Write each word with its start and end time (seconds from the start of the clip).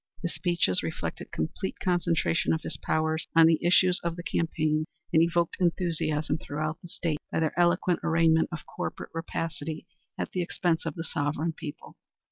His 0.23 0.33
speeches 0.33 0.81
reflected 0.81 1.31
complete 1.31 1.75
concentration 1.79 2.53
of 2.53 2.63
his 2.63 2.75
powers 2.75 3.27
on 3.35 3.45
the 3.45 3.63
issues 3.63 3.99
of 3.99 4.15
the 4.15 4.23
campaign 4.23 4.85
and 5.13 5.21
evoked 5.21 5.57
enthusiasm 5.59 6.39
throughout 6.39 6.81
the 6.81 6.87
State 6.89 7.19
by 7.31 7.39
their 7.39 7.53
eloquent 7.55 7.99
arraignment 8.01 8.49
of 8.51 8.65
corporate 8.65 9.11
rapacity 9.13 9.85
at 10.17 10.31
the 10.31 10.41
expense 10.41 10.87
of 10.87 10.95
the 10.95 11.03
sovereign 11.03 11.53
people. 11.53 11.97